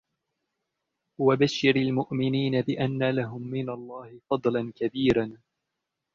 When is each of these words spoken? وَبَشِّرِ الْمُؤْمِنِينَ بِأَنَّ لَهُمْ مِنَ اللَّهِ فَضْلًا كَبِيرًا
وَبَشِّرِ 1.21 1.75
الْمُؤْمِنِينَ 1.75 2.61
بِأَنَّ 2.61 3.09
لَهُمْ 3.09 3.41
مِنَ 3.47 3.69
اللَّهِ 3.69 4.19
فَضْلًا 4.31 4.71
كَبِيرًا 4.75 5.37